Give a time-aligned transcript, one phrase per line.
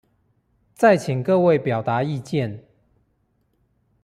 [0.73, 2.65] 再請各位表達意見